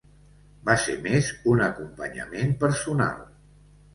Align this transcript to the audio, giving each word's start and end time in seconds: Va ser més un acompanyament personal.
Va 0.69 0.75
ser 0.85 0.93
més 1.07 1.27
un 1.51 1.61
acompanyament 1.67 2.57
personal. 2.65 3.21